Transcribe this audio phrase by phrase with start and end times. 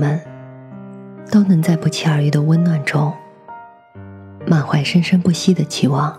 [0.00, 0.18] 们
[1.30, 3.12] 都能在不期而遇的温暖中，
[4.46, 6.18] 满怀生生不息的期望。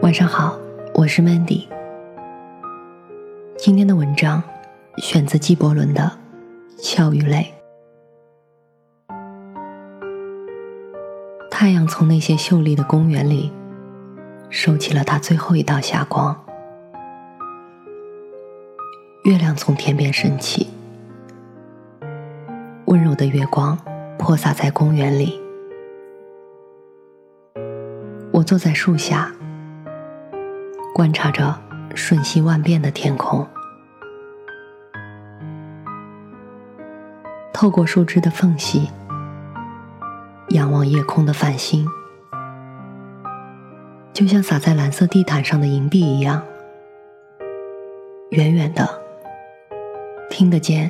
[0.00, 0.56] 晚上好，
[0.94, 1.66] 我是 Mandy。
[3.56, 4.40] 今天的文章
[4.98, 6.02] 选自纪伯伦的
[6.82, 7.52] 《笑与泪》。
[11.50, 13.50] 太阳从那些秀丽的公园里
[14.50, 16.47] 收起了它最后一道霞光。
[19.28, 20.66] 月亮从天边升起，
[22.86, 23.78] 温柔的月光
[24.18, 25.38] 泼洒在公园里。
[28.32, 29.30] 我坐在树下，
[30.94, 31.54] 观察着
[31.94, 33.46] 瞬息万变的天空。
[37.52, 38.88] 透过树枝的缝隙，
[40.48, 41.86] 仰望夜空的繁星，
[44.14, 46.42] 就像洒在蓝色地毯上的银币一样，
[48.30, 48.97] 远远的。
[50.38, 50.88] 听得见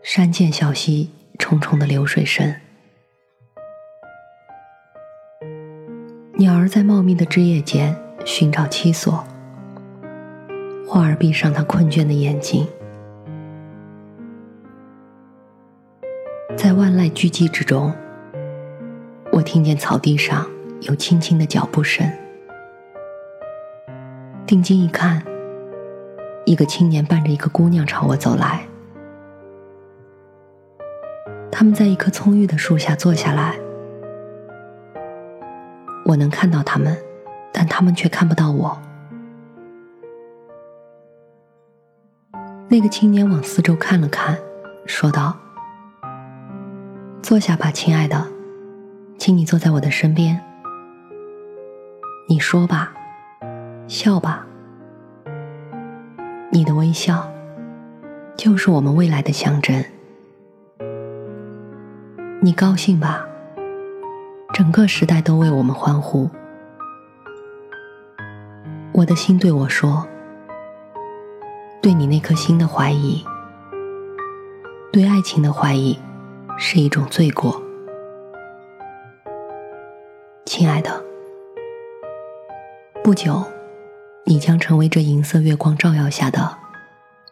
[0.00, 2.54] 山涧小溪重重的流水声，
[6.34, 7.92] 鸟儿在茂密的枝叶间
[8.24, 9.24] 寻找栖所，
[10.86, 12.64] 花儿闭上它困倦的眼睛，
[16.56, 17.92] 在万籁俱寂之中，
[19.32, 20.48] 我听见草地上
[20.82, 22.08] 有轻轻的脚步声，
[24.46, 25.20] 定睛一看。
[26.46, 28.66] 一个青年伴着一个姑娘朝我走来，
[31.50, 33.54] 他们在一棵葱郁的树下坐下来。
[36.04, 36.96] 我能看到他们，
[37.52, 38.76] 但他们却看不到我。
[42.68, 44.36] 那个青年往四周看了看，
[44.86, 45.36] 说道
[47.22, 48.26] ：“坐下吧，亲爱的，
[49.18, 50.40] 请你坐在我的身边。
[52.28, 52.92] 你说吧，
[53.86, 54.46] 笑吧。”
[56.60, 57.26] 你的微笑，
[58.36, 59.82] 就是我们未来的象征。
[62.42, 63.26] 你高兴吧？
[64.52, 66.28] 整个时代都为我们欢呼。
[68.92, 70.06] 我的心对我说
[71.80, 73.24] ：“对你那颗心的怀疑，
[74.92, 75.98] 对爱情的怀疑，
[76.58, 77.58] 是一种罪过。”
[80.44, 81.02] 亲爱的，
[83.02, 83.42] 不久。
[84.30, 86.56] 你将成为这银色月光照耀下的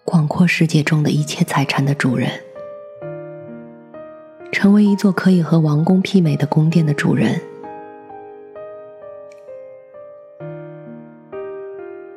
[0.05, 2.29] 广阔世界中的一切财产的主人，
[4.51, 7.41] 成为一座可以和王宫媲美的宫殿的主人。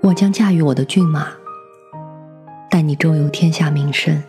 [0.01, 1.27] 我将驾驭我的骏马，
[2.67, 4.23] 带你周游天下名胜。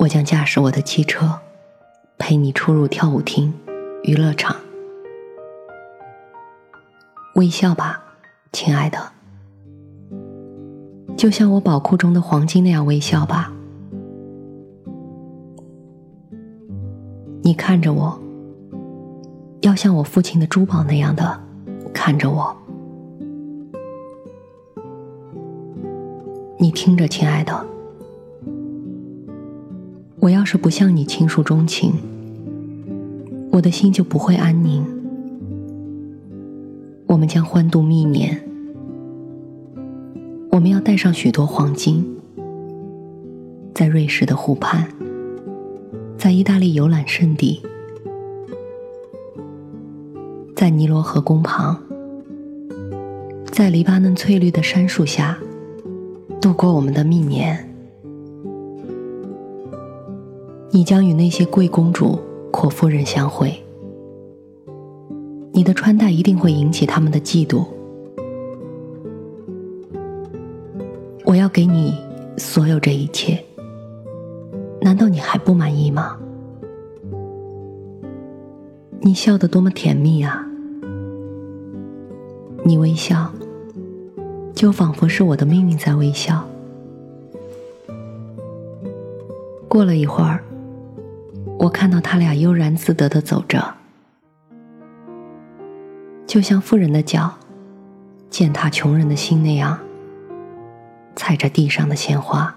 [0.00, 1.40] 我将驾驶我的汽车，
[2.18, 3.54] 陪你出入跳舞厅、
[4.02, 4.54] 娱乐场。
[7.34, 8.02] 微笑吧，
[8.52, 8.98] 亲爱的，
[11.16, 13.50] 就像我宝库中的黄金那样微笑吧。
[17.42, 18.20] 你看着我，
[19.62, 21.40] 要像我父亲的珠宝那样的
[21.94, 22.54] 看着我。
[26.58, 27.66] 你听着，亲爱的，
[30.20, 31.94] 我要是不向你倾诉衷情，
[33.50, 35.01] 我的心就不会安宁。
[37.12, 38.42] 我们将欢度蜜年，
[40.50, 42.02] 我们要带上许多黄金，
[43.74, 44.88] 在瑞士的湖畔，
[46.16, 47.60] 在意大利游览胜地，
[50.56, 51.78] 在尼罗河宫旁，
[53.44, 55.38] 在黎巴嫩翠绿的杉树下，
[56.40, 57.68] 度过我们的蜜年。
[60.70, 62.18] 你将与那些贵公主、
[62.50, 63.62] 阔夫人相会。
[65.62, 67.64] 你的穿戴一定会引起他们的嫉妒。
[71.24, 71.96] 我要给你
[72.36, 73.40] 所有这一切，
[74.80, 76.18] 难道你还不满意吗？
[79.02, 80.44] 你笑得多么甜蜜啊！
[82.64, 83.32] 你微笑，
[84.56, 86.44] 就仿佛是我的命运在微笑。
[89.68, 90.42] 过了一会儿，
[91.56, 93.62] 我看到他俩悠然自得的走着。
[96.32, 97.30] 就像富人的脚
[98.30, 99.78] 践踏穷人的心那样，
[101.14, 102.54] 踩着地上的鲜花，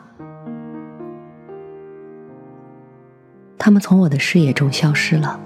[3.57, 5.37] 他们从我的视野中消失了，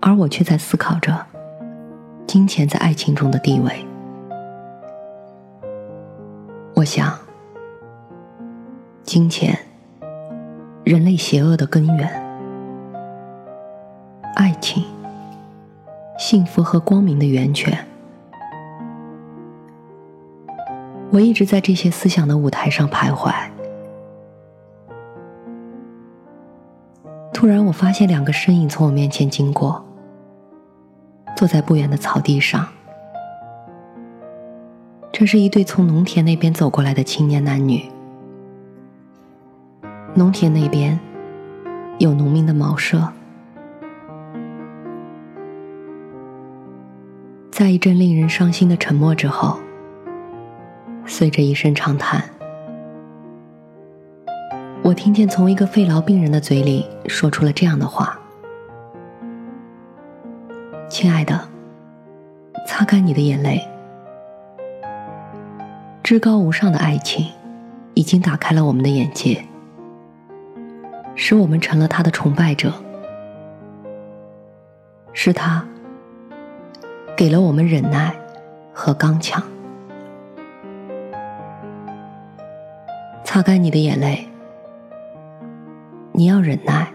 [0.00, 1.24] 而我却在思考着
[2.26, 3.86] 金钱在爱情中的地位。
[6.74, 7.16] 我想，
[9.04, 9.56] 金钱，
[10.82, 12.08] 人类邪恶的根源；
[14.34, 14.82] 爱情，
[16.20, 17.86] 幸福和光明的源泉。
[21.10, 23.32] 我一直在这些思想的舞台上徘徊。
[27.32, 29.82] 突然，我发现两个身影从我面前经过，
[31.34, 32.68] 坐在不远的草地上。
[35.10, 37.90] 这是一对从农田那边走过来的青年男女。
[40.14, 41.00] 农田那边
[41.98, 43.10] 有农民的茅舍，
[47.60, 49.60] 在一阵令人伤心的沉默之后。
[51.04, 52.24] 随着一声长叹，
[54.82, 58.18] 我听见从一个肺痨病人的嘴里说出了这样的话
[60.88, 61.38] ：“亲爱的，
[62.66, 63.60] 擦干你的眼泪。
[66.02, 67.26] 至高无上的爱情
[67.92, 69.44] 已经打开了我们的眼界，
[71.14, 72.72] 使我们成了他的崇拜者。
[75.12, 75.62] 是他
[77.20, 78.16] 给了我们忍耐
[78.72, 79.42] 和刚强。”
[83.22, 84.26] 擦干你的眼泪，
[86.12, 86.90] 你要忍耐。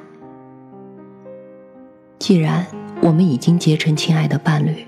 [2.17, 2.65] 既然
[3.03, 4.87] 我们已经结成亲爱的伴侣，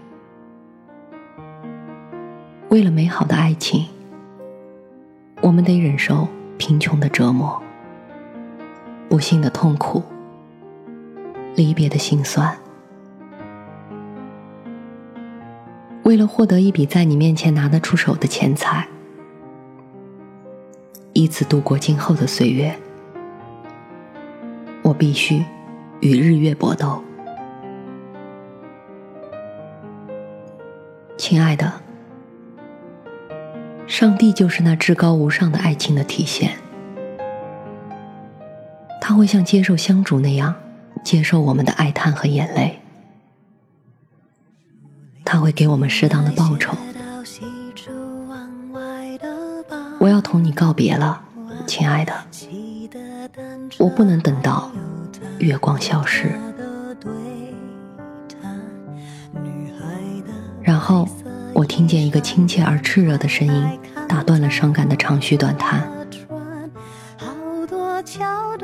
[2.70, 3.86] 为了美好的爱情，
[5.42, 7.62] 我们得忍受贫穷的折磨、
[9.08, 10.02] 不幸的痛苦、
[11.56, 12.58] 离别的心酸。
[16.08, 18.88] 为了获得一笔在你面前拿得出手的钱财。
[21.12, 22.74] 以此度过今后的岁月，
[24.84, 25.44] 我必须
[26.00, 27.04] 与日月搏斗。
[31.18, 31.74] 亲爱的，
[33.86, 36.54] 上帝就是那至高无上的爱情的体现，
[39.02, 40.56] 他会像接受香烛那样
[41.04, 42.80] 接受我们的哀叹和眼泪，
[45.30, 46.72] 他会给我们适当的报酬。
[50.00, 51.22] 我要同你告别了，
[51.66, 52.14] 亲爱的。
[53.78, 54.72] 我不能等到
[55.40, 56.32] 月光消失。
[60.62, 61.06] 然后，
[61.54, 65.86] 我听见一个亲切而炽热的声音打断了伤感的长吁短叹。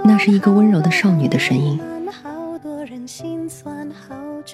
[0.06, 1.78] 那是一个温柔的少女的声音。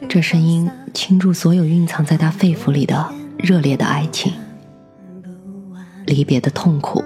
[0.10, 4.34] 这声音倾注所有蕴藏在他肺腑里的热烈的爱情。
[6.08, 7.04] 离别的痛苦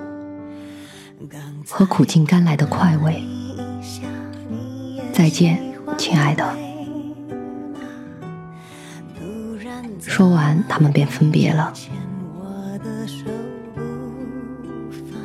[1.68, 3.22] 和苦尽甘来的快慰。
[5.12, 5.62] 再见，
[5.98, 6.56] 亲爱的。
[10.00, 11.74] 说完，他们便分别了。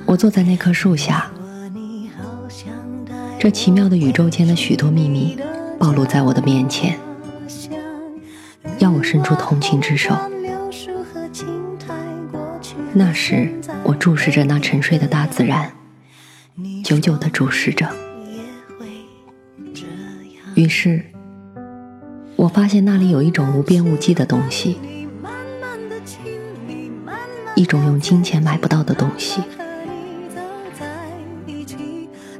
[0.04, 1.30] 我坐在那棵树下，
[3.38, 5.38] 这奇妙的宇宙间的许多秘密
[5.78, 6.98] 暴露在我的面前，
[9.10, 10.14] 伸出同情之手。
[12.92, 13.50] 那时。
[13.84, 15.72] 我注视着那沉睡的大自然，
[16.84, 17.88] 久久的注视着。
[20.54, 21.02] 于是，
[22.36, 24.78] 我发现那里有一种无边无际的东西，
[27.54, 29.42] 一种用金钱买不到的东西，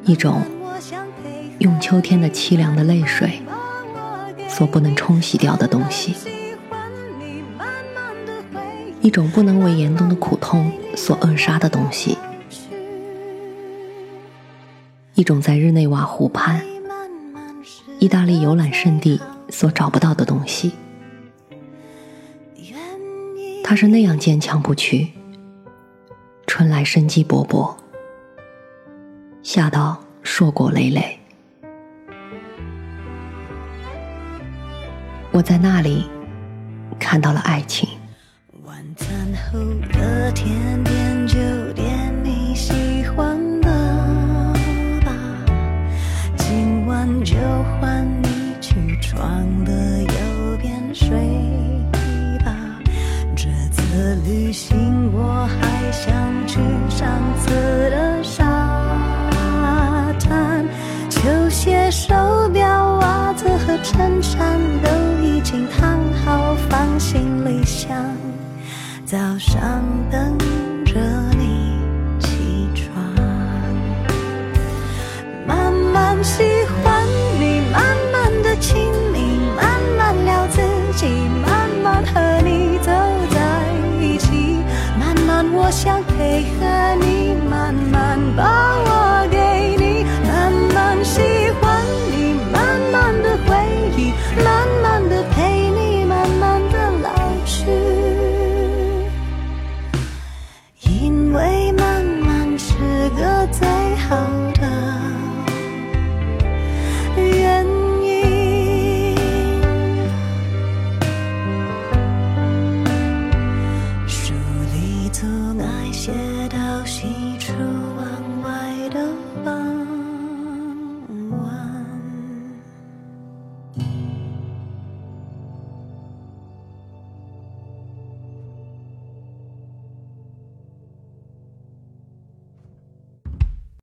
[0.05, 0.43] 一种
[1.61, 3.41] 用秋天的凄凉的泪水
[4.51, 6.15] 所不能冲洗掉的东西。
[9.01, 12.19] 一种不能为严冬的苦痛所扼杀的东西，
[15.15, 16.61] 一种在日内瓦湖畔、
[17.99, 20.73] 意大利游览胜地所找不到的东西。
[23.65, 25.09] 它是那样坚强不屈，
[26.47, 27.75] 春来生机勃勃，
[29.43, 31.19] 夏到硕果累累。
[35.31, 36.07] 我在那里
[36.99, 37.89] 看到了爱情。